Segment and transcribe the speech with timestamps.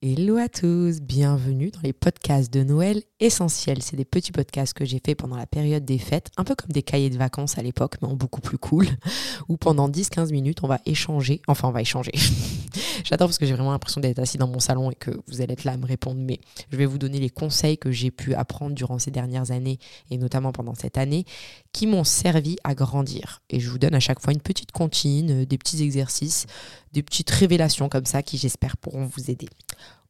[0.00, 3.82] Hello à tous, bienvenue dans les podcasts de Noël essentiels.
[3.82, 6.70] C'est des petits podcasts que j'ai fait pendant la période des fêtes, un peu comme
[6.70, 8.86] des cahiers de vacances à l'époque, mais en beaucoup plus cool,
[9.48, 12.12] où pendant 10-15 minutes, on va échanger, enfin on va échanger.
[13.04, 15.52] J'adore parce que j'ai vraiment l'impression d'être assis dans mon salon et que vous allez
[15.52, 18.34] être là à me répondre, mais je vais vous donner les conseils que j'ai pu
[18.34, 19.78] apprendre durant ces dernières années,
[20.10, 21.24] et notamment pendant cette année,
[21.72, 23.42] qui m'ont servi à grandir.
[23.50, 26.46] Et je vous donne à chaque fois une petite comptine, des petits exercices,
[26.92, 29.48] des petites révélations comme ça qui j'espère pourront vous aider.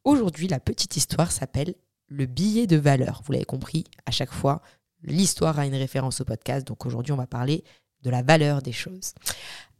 [0.03, 1.75] Aujourd'hui, la petite histoire s'appelle
[2.07, 3.21] le billet de valeur.
[3.25, 4.61] Vous l'avez compris, à chaque fois,
[5.03, 6.67] l'histoire a une référence au podcast.
[6.67, 7.63] Donc aujourd'hui, on va parler
[8.03, 9.13] de la valeur des choses.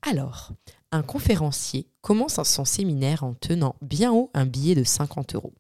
[0.09, 0.51] Alors,
[0.91, 5.53] un conférencier commence son séminaire en tenant bien haut un billet de 50 euros.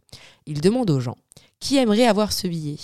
[0.45, 1.17] Il demande aux gens
[1.59, 2.77] qui aimerait avoir ce billet?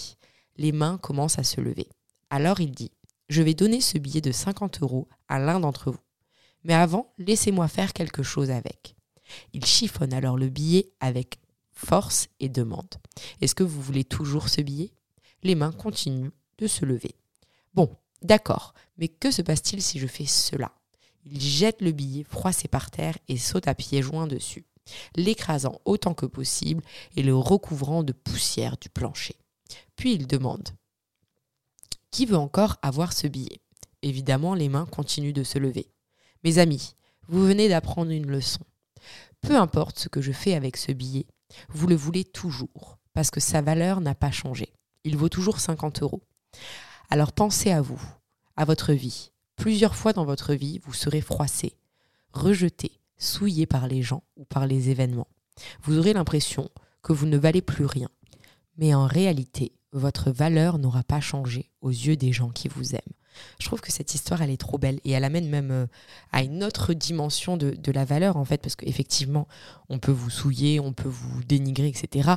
[0.58, 1.88] Les mains commencent à se lever.
[2.30, 2.92] Alors il dit
[3.30, 6.00] Je vais donner ce billet de 50 euros à l'un d'entre vous.
[6.64, 8.96] Mais avant, laissez-moi faire quelque chose avec.
[9.54, 11.40] Il chiffonne alors le billet avec
[11.72, 12.96] force et demande.
[13.42, 14.92] Est-ce que vous voulez toujours ce billet?
[15.44, 17.16] Les mains continuent de se lever.
[17.74, 17.90] Bon,
[18.22, 20.72] d'accord, mais que se passe-t-il si je fais cela?
[21.26, 24.66] Il jette le billet froissé par terre et saute à pieds joints dessus,
[25.16, 26.84] l'écrasant autant que possible
[27.16, 29.36] et le recouvrant de poussière du plancher.
[29.96, 30.70] Puis il demande
[32.12, 33.60] Qui veut encore avoir ce billet?
[34.04, 35.90] Évidemment, les mains continuent de se lever.
[36.44, 36.94] Mes amis,
[37.28, 38.64] vous venez d'apprendre une leçon.
[39.42, 41.26] Peu importe ce que je fais avec ce billet,
[41.70, 44.74] vous le voulez toujours, parce que sa valeur n'a pas changé.
[45.04, 46.22] Il vaut toujours 50 euros.
[47.10, 48.02] Alors pensez à vous,
[48.56, 49.32] à votre vie.
[49.66, 51.74] Plusieurs fois dans votre vie, vous serez froissé,
[52.34, 55.26] rejeté, souillé par les gens ou par les événements.
[55.82, 56.70] Vous aurez l'impression
[57.02, 58.10] que vous ne valez plus rien.
[58.78, 63.16] Mais en réalité, votre valeur n'aura pas changé aux yeux des gens qui vous aiment.
[63.60, 65.88] Je trouve que cette histoire, elle est trop belle et elle amène même euh,
[66.32, 69.48] à une autre dimension de, la valeur, en fait, parce qu'effectivement,
[69.90, 72.36] on peut vous souiller, on peut vous dénigrer, etc.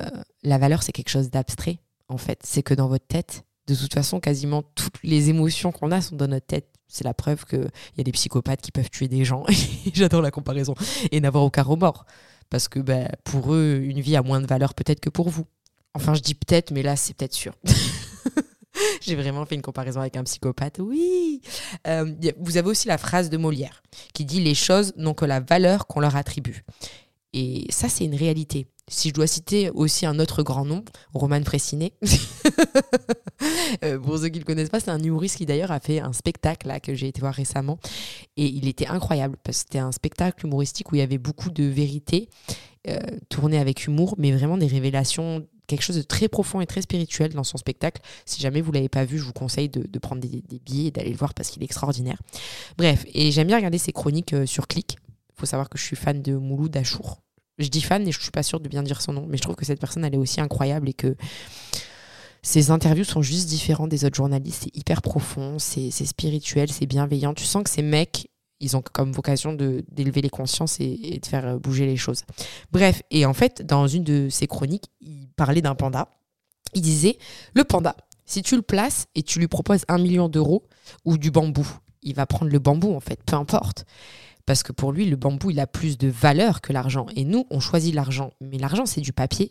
[0.00, 0.08] Euh,
[0.42, 2.40] la valeur, c'est quelque chose d'abstrait, en fait.
[2.44, 6.16] C'est que dans votre tête, de toute façon, quasiment toutes les émotions qu'on a sont
[6.16, 6.68] dans notre tête.
[6.88, 9.44] C'est la preuve qu'il y a des psychopathes qui peuvent tuer des gens.
[9.94, 10.74] J'adore la comparaison.
[11.10, 12.04] Et n'avoir aucun remords.
[12.50, 15.46] Parce que bah, pour eux, une vie a moins de valeur peut-être que pour vous.
[15.94, 17.54] Enfin, je dis peut-être, mais là, c'est peut-être sûr.
[19.00, 20.78] J'ai vraiment fait une comparaison avec un psychopathe.
[20.80, 21.40] Oui.
[21.86, 23.82] Euh, vous avez aussi la phrase de Molière
[24.12, 26.64] qui dit les choses n'ont que la valeur qu'on leur attribue.
[27.32, 28.66] Et ça, c'est une réalité.
[28.88, 30.84] Si je dois citer aussi un autre grand nom,
[31.14, 31.92] Roman Fressinet.
[33.84, 35.98] Euh, pour ceux qui ne le connaissent pas, c'est un humoriste qui d'ailleurs a fait
[35.98, 37.78] un spectacle là, que j'ai été voir récemment.
[38.36, 41.50] Et il était incroyable parce que c'était un spectacle humoristique où il y avait beaucoup
[41.50, 42.28] de vérité,
[42.86, 42.98] euh,
[43.30, 47.32] tourné avec humour, mais vraiment des révélations quelque chose de très profond et très spirituel
[47.32, 48.02] dans son spectacle.
[48.26, 51.10] Si jamais vous l'avez pas vu, je vous conseille de, prendre des, billets et d'aller
[51.10, 52.20] le voir parce qu'il est extraordinaire.
[52.76, 54.96] Bref, et j'aime bien regarder ses chroniques euh, sur Click.
[55.30, 57.22] Il faut savoir que je suis fan de Mouloud Achour.
[57.58, 59.42] Je dis fan et je suis pas sûre de bien dire son nom, mais je
[59.42, 61.16] trouve que cette personne, elle est aussi incroyable et que
[62.42, 64.62] ses interviews sont juste différentes des autres journalistes.
[64.64, 67.34] C'est hyper profond, c'est spirituel, c'est bienveillant.
[67.34, 71.46] Tu sens que ces mecs, ils ont comme vocation d'élever les consciences et, de faire
[71.46, 72.22] euh, bouger les choses.
[72.70, 76.08] Bref, et en fait, dans une de ses chroniques, il parlait d'un panda.
[76.74, 77.18] Il disait,
[77.54, 80.64] le panda, si tu le places et tu lui proposes un million d'euros
[81.04, 81.66] ou du bambou,
[82.02, 83.84] il va prendre le bambou en fait, peu importe.
[84.46, 87.06] Parce que pour lui, le bambou, il a plus de valeur que l'argent.
[87.14, 88.32] Et nous, on choisit l'argent.
[88.40, 89.50] Mais l'argent, c'est du papier.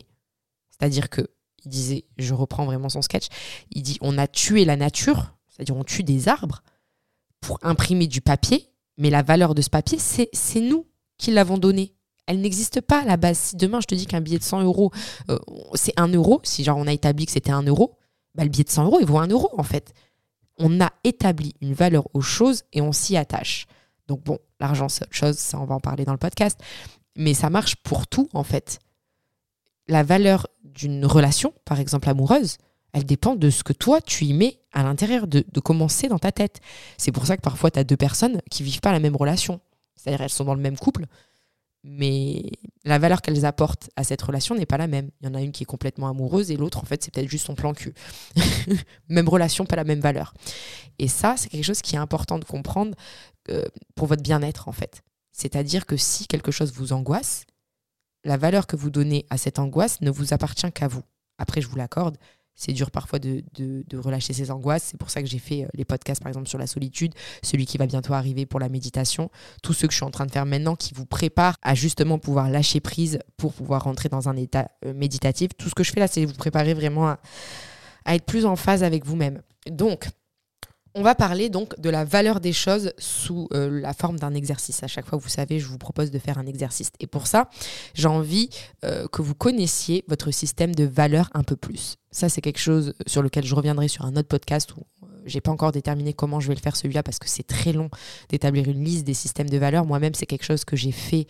[0.69, 1.21] C'est-à-dire que,
[1.63, 3.27] il disait, je reprends vraiment son sketch,
[3.71, 6.63] il dit, on a tué la nature, c'est-à-dire on tue des arbres
[7.39, 10.85] pour imprimer du papier mais la valeur de ce papier, c'est nous
[11.17, 11.95] qui l'avons donné.
[12.27, 13.37] Elle n'existe pas à la base.
[13.37, 14.91] Si demain je te dis qu'un billet de 100 euros,
[15.29, 15.39] euh,
[15.73, 17.97] c'est 1 euro, si genre on a établi que c'était 1 euro,
[18.35, 19.93] bah, le billet de 100 euros, il vaut 1 euro en fait.
[20.59, 23.65] On a établi une valeur aux choses et on s'y attache.
[24.11, 26.59] Donc bon, l'argent c'est autre chose, ça on va en parler dans le podcast.
[27.15, 28.79] Mais ça marche pour tout en fait.
[29.87, 32.57] La valeur d'une relation, par exemple amoureuse,
[32.91, 36.19] elle dépend de ce que toi, tu y mets à l'intérieur, de, de commencer dans
[36.19, 36.59] ta tête.
[36.97, 39.61] C'est pour ça que parfois, tu as deux personnes qui vivent pas la même relation.
[39.95, 41.05] C'est-à-dire, elles sont dans le même couple,
[41.83, 42.43] mais
[42.85, 45.09] la valeur qu'elles apportent à cette relation n'est pas la même.
[45.19, 47.29] Il y en a une qui est complètement amoureuse et l'autre, en fait, c'est peut-être
[47.29, 47.93] juste son plan cul.
[49.09, 50.33] même relation, pas la même valeur.
[50.99, 52.95] Et ça, c'est quelque chose qui est important de comprendre
[53.49, 55.01] euh, pour votre bien-être, en fait.
[55.31, 57.45] C'est-à-dire que si quelque chose vous angoisse,
[58.23, 61.03] la valeur que vous donnez à cette angoisse ne vous appartient qu'à vous.
[61.39, 62.17] Après, je vous l'accorde,
[62.55, 63.43] c'est dur parfois de,
[63.93, 64.83] relâcher ses angoisses.
[64.91, 67.13] C'est pour ça que j'ai fait euh, les podcasts, par exemple, sur la solitude,
[67.43, 69.29] celui qui va bientôt arriver pour la méditation,
[69.63, 72.19] tous ceux que je suis en train de faire maintenant qui vous préparent à justement
[72.19, 75.49] pouvoir lâcher prise pour pouvoir rentrer dans un état euh, méditatif.
[75.57, 77.19] Tout ce que je fais là, c'est vous préparer vraiment à,
[78.07, 79.41] être plus en phase avec vous-même.
[79.69, 80.07] Donc,
[80.93, 84.83] On va parler donc de la valeur des choses sous euh, la forme d'un exercice.
[84.83, 86.91] À chaque fois, vous savez, je vous propose de faire un exercice.
[86.99, 87.49] Et pour ça,
[87.93, 88.49] j'ai envie
[88.83, 91.95] euh, que vous connaissiez votre système de valeur un peu plus.
[92.11, 95.39] Ça, c'est quelque chose sur lequel je reviendrai sur un autre podcast où euh, j'ai
[95.39, 97.89] pas encore déterminé comment je vais le faire celui-là parce que c'est très long
[98.27, 99.85] d'établir une liste des systèmes de valeurs.
[99.85, 101.25] Moi-même, c'est quelque chose que j'ai fait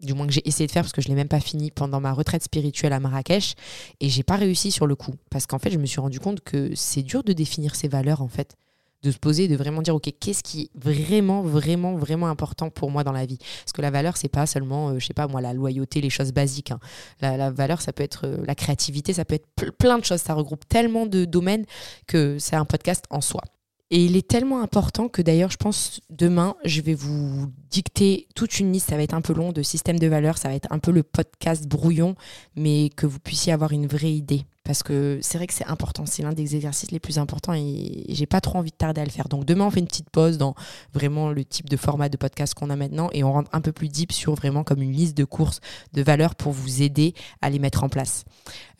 [0.00, 2.00] du moins que j'ai essayé de faire parce que je l'ai même pas fini pendant
[2.00, 3.54] ma retraite spirituelle à Marrakech
[4.00, 5.14] et j'ai pas réussi sur le coup.
[5.30, 8.22] Parce qu'en fait je me suis rendu compte que c'est dur de définir ses valeurs
[8.22, 8.56] en fait.
[9.02, 12.90] De se poser de vraiment dire ok qu'est-ce qui est vraiment vraiment vraiment important pour
[12.90, 13.38] moi dans la vie?
[13.38, 16.10] Parce que la valeur c'est pas seulement euh, je sais pas moi la loyauté les
[16.10, 16.80] choses basiques hein.
[17.20, 20.20] la, valeur ça peut être euh, la créativité ça peut être plein de choses.
[20.20, 21.66] Ça regroupe tellement de domaines
[22.06, 23.42] que c'est un podcast en soi
[23.90, 28.58] et il est tellement important que d'ailleurs, je pense demain, je vais vous dicter toute
[28.58, 28.90] une liste.
[28.90, 30.38] Ça va être un peu long de système de valeurs.
[30.38, 32.16] Ça va être un peu le podcast brouillon,
[32.56, 34.44] mais que vous puissiez avoir une vraie idée.
[34.64, 36.04] Parce que c'est vrai que c'est important.
[36.04, 39.04] C'est l'un des exercices les plus importants et j'ai pas trop envie de tarder à
[39.04, 39.28] le faire.
[39.28, 40.56] Donc demain, on fait une petite pause dans
[40.92, 43.70] vraiment le type de format de podcast qu'on a maintenant et on rentre un peu
[43.70, 45.60] plus deep sur vraiment comme une liste de courses
[45.92, 48.24] de valeurs pour vous aider à les mettre en place.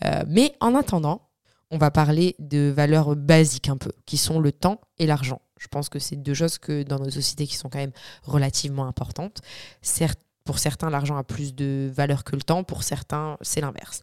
[0.05, 1.26] Euh, mais en attendant,
[1.71, 5.41] on va parler de valeurs basiques un peu, qui sont le temps et l'argent.
[5.59, 7.93] Je pense que c'est deux choses que dans nos sociétés qui sont quand même
[8.23, 9.41] relativement importantes.
[9.83, 14.03] Certes, pour certains, l'argent a plus de valeur que le temps, pour certains, c'est l'inverse.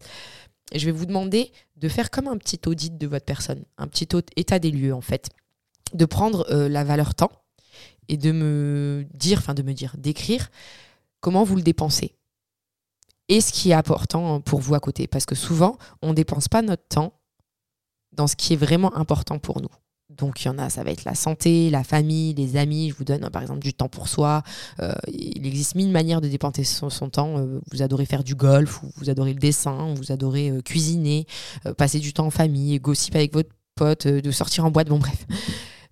[0.74, 4.08] Je vais vous demander de faire comme un petit audit de votre personne, un petit
[4.36, 5.30] état des lieux en fait,
[5.94, 7.32] de prendre euh, la valeur temps
[8.08, 10.50] et de me dire, enfin de me dire, d'écrire
[11.22, 12.16] comment vous le dépensez
[13.30, 15.08] et ce qui est important pour vous à côté.
[15.08, 17.14] Parce que souvent, on ne dépense pas notre temps
[18.16, 19.70] dans ce qui est vraiment important pour nous.
[20.10, 22.90] Donc il y en a, ça va être la santé, la famille, les amis.
[22.90, 24.44] Je vous donne par exemple du temps pour soi.
[24.80, 27.38] Euh, il existe mille manières de dépenser son, temps.
[27.38, 31.26] Euh, vous adorez faire du golf, ou vous adorez le dessin, vous adorez euh, cuisiner,
[31.78, 34.88] passer du temps en famille, gossip avec votre pote, de sortir en boîte.
[34.88, 35.26] Bon bref,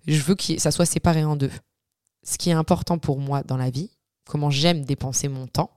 [0.06, 1.50] je veux que ça soit séparé en deux.
[2.24, 3.90] Ce qui est important pour moi dans la vie,
[4.24, 5.70] comment j'aime dépenser mon temps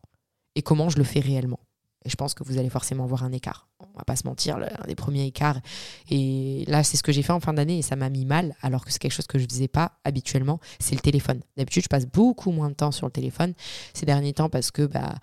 [0.56, 1.59] et comment je le fais réellement.
[2.06, 3.68] Et je pense que vous allez forcément voir un écart.
[3.80, 5.60] On va pas se mentir, l'un des premiers écarts.
[6.10, 8.56] Et là, c'est ce que j'ai fait en fin d'année et ça m'a mis mal,
[8.62, 10.60] alors que c'est quelque chose que je ne faisais pas habituellement.
[10.80, 11.42] C'est le téléphone.
[11.57, 13.54] D'habitude, je passe beaucoup moins de temps sur le téléphone
[13.94, 15.16] ces derniers temps parce que bah,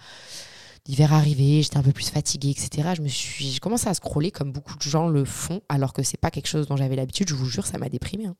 [0.88, 2.90] l'hiver arrivé, j'étais un peu plus fatiguée, etc.
[2.96, 6.02] Je me suis, j'ai commencé à scroller comme beaucoup de gens le font, alors que
[6.02, 7.29] c'est pas quelque chose dont j'avais l'habitude.
[7.29, 8.26] Je vous jure, ça m'a déprimé.
[8.26, 8.37] Hein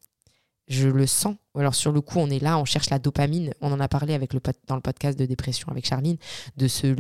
[0.73, 1.37] je le sens.
[1.55, 3.53] Alors sur le coup, on est là, on cherche la dopamine.
[3.61, 6.17] On en a parlé avec le dans le podcast de dépression avec Charline,
[6.57, 6.95] de ce,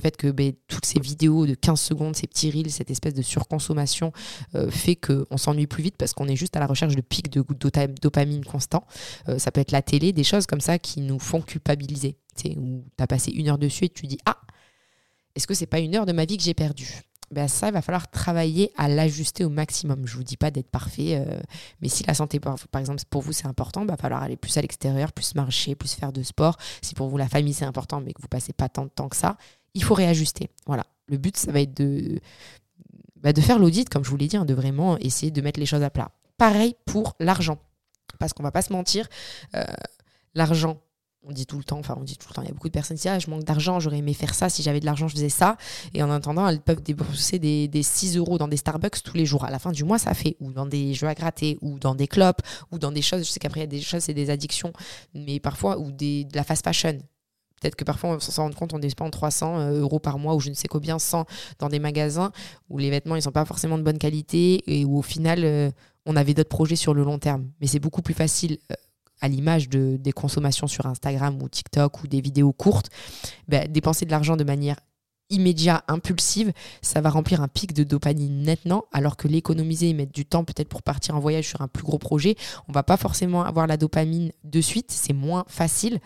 [0.00, 3.22] fait que ben, toutes ces vidéos de 15 secondes, ces petits reels, cette espèce de
[3.22, 4.12] surconsommation
[4.54, 7.30] euh, fait qu'on s'ennuie plus vite parce qu'on est juste à la recherche de pics
[7.30, 7.44] de
[8.00, 8.86] dopamine constant.
[9.28, 12.16] Euh, ça peut être la télé, des choses comme ça qui nous font culpabiliser.
[12.56, 14.38] Où tu as passé une heure dessus et tu dis Ah,
[15.34, 17.02] est-ce que c'est pas une heure de ma vie que j'ai perdue?
[17.32, 20.06] Ben ça, il va falloir travailler à l'ajuster au maximum.
[20.06, 21.40] Je ne vous dis pas d'être parfait, euh,
[21.80, 24.56] mais si la santé, par, exemple, pour vous, c'est important, il va falloir aller plus
[24.58, 26.58] à l'extérieur, plus marcher, plus faire de sport.
[26.82, 29.08] Si pour vous, la famille, c'est important, mais que vous passez pas tant de temps
[29.08, 29.38] que ça,
[29.72, 30.50] il faut réajuster.
[30.66, 30.84] Voilà.
[31.08, 32.20] Le but, ça va être de,
[33.16, 35.58] bah, de faire l'audit, comme je vous l'ai dit, hein, de vraiment essayer de mettre
[35.58, 36.10] les choses à plat.
[36.36, 37.58] Pareil pour l'argent.
[38.18, 39.08] Parce qu'on va pas se mentir,
[39.56, 39.64] euh,
[40.34, 40.80] l'argent,
[41.24, 42.68] on dit tout le temps, enfin on dit tout le temps, il y a beaucoup
[42.68, 44.84] de personnes qui disent ah, je manque d'argent, j'aurais aimé faire ça, si j'avais de
[44.84, 45.56] l'argent je faisais ça.
[45.94, 49.44] Et en attendant, elles peuvent débourser des, 6 euros dans des Starbucks tous les jours.
[49.44, 51.94] À la fin du mois, ça fait, ou dans des jeux à gratter, ou dans
[51.94, 54.14] des clopes, ou dans des choses, je sais qu'après il y a des choses, c'est
[54.14, 54.72] des addictions,
[55.14, 56.98] mais parfois, ou des, de la fast fashion.
[57.60, 60.40] Peut-être que parfois, on s'en rend compte, on dépense 300 euh, euros par mois ou
[60.40, 61.26] je ne sais combien, 100
[61.60, 62.32] dans des magasins
[62.68, 65.70] où les vêtements, ils sont pas forcément de bonne qualité et où au final, euh,
[66.04, 67.48] on avait d'autres projets sur le long terme.
[67.60, 68.74] Mais c'est beaucoup plus facile euh,
[69.22, 72.90] à l'image de, des consommations sur Instagram ou TikTok ou des vidéos courtes,
[73.48, 74.76] bah, dépenser de l'argent de manière
[75.32, 76.52] immédiate, impulsive,
[76.82, 80.44] ça va remplir un pic de dopamine maintenant, alors que l'économiser et mettre du temps
[80.44, 82.36] peut-être pour partir en voyage sur un plus gros projet,
[82.68, 86.00] on va pas forcément avoir la dopamine de suite, c'est moins facile,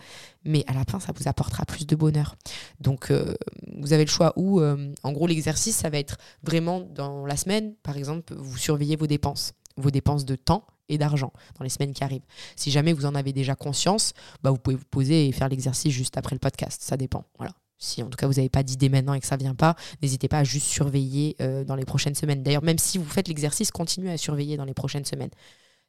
[0.45, 2.35] mais à la fin, ça vous apportera plus de bonheur.
[2.79, 3.35] Donc, euh,
[3.77, 7.35] vous avez le choix où, euh, en gros, l'exercice, ça va être vraiment dans la
[7.35, 11.69] semaine, par exemple, vous surveillez vos dépenses, vos dépenses de temps et d'argent dans les
[11.69, 12.25] semaines qui arrivent.
[12.55, 15.93] Si jamais vous en avez déjà conscience, bah vous pouvez vous poser et faire l'exercice
[15.93, 16.81] juste après le podcast.
[16.81, 17.25] Ça dépend.
[17.37, 17.53] Voilà.
[17.79, 20.27] Si en tout cas vous n'avez pas d'idée maintenant et que ça vient pas, n'hésitez
[20.27, 22.41] pas à juste surveiller euh, dans les prochaines semaines.
[22.41, 25.29] D'ailleurs, même si vous faites l'exercice, continuez à surveiller dans les prochaines semaines.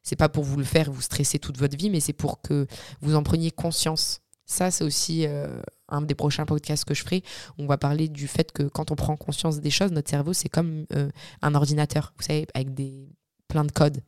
[0.03, 2.67] C'est pas pour vous le faire, vous stresser toute votre vie, mais c'est pour que
[3.01, 4.21] vous en preniez conscience.
[4.45, 7.23] Ça, c'est aussi euh, un des prochains podcasts que je ferai.
[7.57, 10.49] On va parler du fait que quand on prend conscience des choses, notre cerveau, c'est
[10.49, 11.09] comme euh,
[11.41, 13.09] un ordinateur, vous savez, avec des
[13.49, 14.01] plein de codes.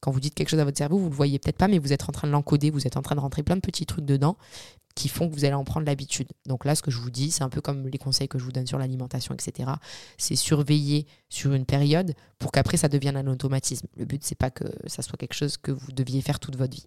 [0.00, 1.78] Quand vous dites quelque chose à votre cerveau, vous ne le voyez peut-être pas, mais
[1.78, 3.86] vous êtes en train de l'encoder, vous êtes en train de rentrer plein de petits
[3.86, 4.36] trucs dedans
[4.96, 6.28] qui font que vous allez en prendre l'habitude.
[6.46, 8.44] Donc là, ce que je vous dis, c'est un peu comme les conseils que je
[8.44, 9.70] vous donne sur l'alimentation, etc.
[10.16, 13.86] C'est surveiller sur une période pour qu'après ça devienne un automatisme.
[13.96, 16.74] Le but, c'est pas que ça soit quelque chose que vous deviez faire toute votre
[16.74, 16.86] vie.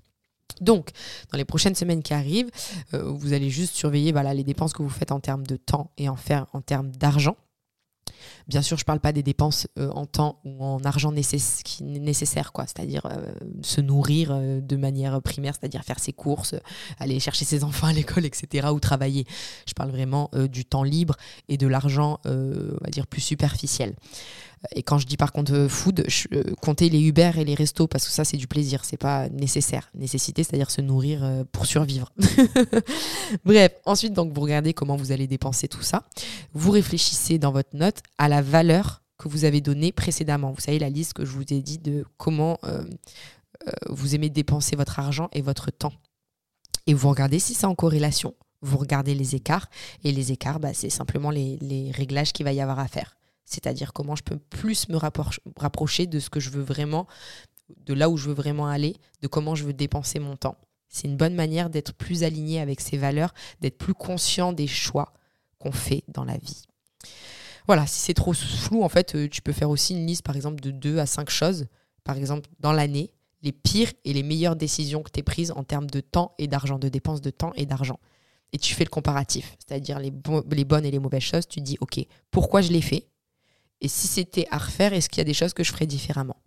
[0.59, 0.89] Donc,
[1.31, 2.49] dans les prochaines semaines qui arrivent,
[2.95, 6.09] euh, vous allez juste surveiller les dépenses que vous faites en termes de temps et
[6.09, 7.37] en faire en termes d'argent.
[8.47, 12.51] Bien sûr, je ne parle pas des dépenses euh, en temps ou en argent nécessaire.
[12.65, 16.55] C'est-à-dire euh, se nourrir euh, de manière primaire, c'est-à-dire faire ses courses,
[16.99, 18.67] aller chercher ses enfants à l'école, etc.
[18.73, 19.25] ou travailler.
[19.67, 21.15] Je parle vraiment du temps libre
[21.47, 23.95] et de l'argent, on dire, plus superficiel.
[24.75, 27.87] Et quand je dis par contre euh, food, euh, compter les Uber et les restos
[27.87, 29.89] parce que ça c'est du plaisir, c'est pas nécessaire.
[29.93, 32.11] Nécessité, c'est-à-dire se nourrir euh, pour survivre.
[33.45, 36.03] Bref, ensuite donc vous regardez comment vous allez dépenser tout ça.
[36.53, 40.51] Vous réfléchissez dans votre note à la valeur que vous avez donnée précédemment.
[40.51, 42.57] Vous savez la liste que je vous ai dit de comment
[43.89, 45.91] vous aimez dépenser votre argent et votre temps.
[46.87, 48.33] Et vous regardez si c'est en corrélation.
[48.61, 49.67] Vous regardez les écarts.
[50.05, 53.19] Et les écarts, bah, c'est simplement les réglages qu'il va y avoir à faire
[53.49, 54.97] c'est-à-dire comment je peux plus me
[55.57, 57.07] rapprocher de ce que je veux vraiment,
[57.77, 60.55] de là où je veux vraiment aller, de comment je veux dépenser mon temps.
[60.87, 65.13] C'est une bonne manière d'être plus aligné avec ses valeurs, d'être plus conscient des choix
[65.57, 66.63] qu'on fait dans la vie.
[67.65, 70.35] Voilà, si c'est trop flou, en fait, euh, tu peux faire aussi une liste, par
[70.35, 71.65] exemple, de deux à cinq choses,
[72.03, 75.63] par exemple, dans l'année, les pires et les meilleures décisions que tu as prises en
[75.63, 77.99] termes de temps et d'argent, de dépenses de temps et d'argent.
[78.53, 80.11] Et tu fais le comparatif, c'est-à-dire les,
[80.51, 81.47] les bonnes et les mauvaises choses.
[81.47, 81.99] Tu dis, OK,
[82.31, 83.07] pourquoi je l'ai fait?
[83.81, 86.37] Et si c'était à refaire, est-ce qu'il y a des choses que je ferais différemment?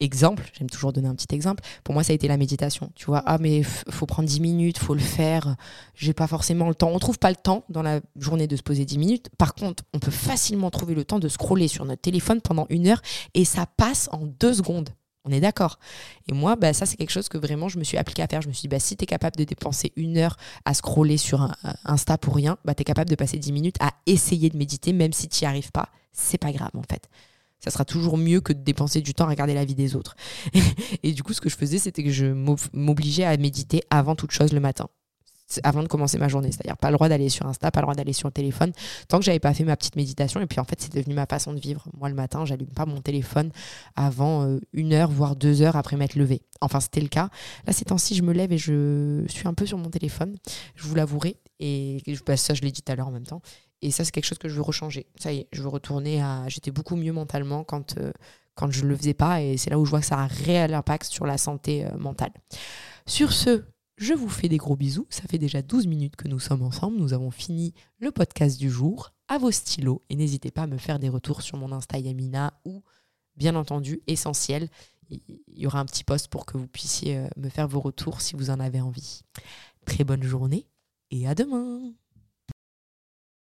[0.00, 1.64] Exemple, j'aime toujours donner un petit exemple.
[1.82, 2.92] Pour moi, ça a été la méditation.
[2.94, 5.56] Tu vois, ah, mais faut prendre 10 minutes, faut le faire.
[5.94, 6.90] J'ai pas forcément le temps.
[6.92, 9.28] On trouve pas le temps dans la journée de se poser 10 minutes.
[9.38, 12.86] Par contre, on peut facilement trouver le temps de scroller sur notre téléphone pendant une
[12.86, 13.02] heure
[13.34, 14.90] et ça passe en deux secondes.
[15.28, 15.78] On est d'accord.
[16.28, 18.40] Et moi, bah, ça, c'est quelque chose que vraiment je me suis appliqué à faire.
[18.40, 21.18] Je me suis dit, bah, si tu es capable de dépenser une heure à scroller
[21.18, 21.54] sur un,
[21.84, 24.92] Insta pour rien, bah, tu es capable de passer 10 minutes à essayer de méditer,
[24.92, 25.90] même si tu n'y arrives pas.
[26.12, 27.08] C'est pas grave, en fait.
[27.60, 30.16] Ça sera toujours mieux que de dépenser du temps à regarder la vie des autres.
[31.02, 32.26] et du coup, ce que je faisais, c'était que je
[32.72, 34.88] m'obligeais à méditer avant toute chose le matin
[35.62, 36.52] avant de commencer ma journée.
[36.52, 38.72] C'est-à-dire pas le droit d'aller sur Insta, pas le droit d'aller sur le téléphone,
[39.08, 40.40] tant que j'avais pas fait ma petite méditation.
[40.40, 41.84] Et puis en fait, c'est devenu ma façon de vivre.
[41.96, 43.50] Moi, le matin, j'allume pas mon téléphone
[43.96, 46.42] avant euh, une heure, voire deux heures après m'être levé.
[46.60, 47.30] Enfin, c'était le cas.
[47.66, 50.36] Là, ces temps-ci, je me lève et je suis un peu sur mon téléphone,
[50.74, 51.36] je vous l'avouerai.
[51.60, 53.42] Et bah, ça, je l'ai dit tout à l'heure en même temps.
[53.80, 55.06] Et ça, c'est quelque chose que je veux rechanger.
[55.18, 56.44] Ça y est, je veux retourner à.
[56.48, 58.12] J'étais beaucoup mieux mentalement quand, euh,
[58.54, 59.40] quand je ne le faisais pas.
[59.42, 61.84] Et c'est là où je vois que ça a un réel impact sur la santé
[61.84, 62.32] euh, mentale.
[63.06, 63.64] Sur ce,
[63.98, 65.06] je vous fais des gros bisous.
[65.10, 66.96] Ça fait déjà 12 minutes que nous sommes ensemble.
[66.96, 69.12] Nous avons fini le podcast du jour.
[69.26, 70.02] À vos stylos.
[70.08, 72.82] Et n'hésitez pas à me faire des retours sur mon Insta Yamina ou,
[73.36, 74.68] bien entendu, essentiel.
[75.10, 78.20] Il y aura un petit post pour que vous puissiez euh, me faire vos retours
[78.20, 79.22] si vous en avez envie.
[79.84, 80.66] Très bonne journée
[81.10, 81.92] et à demain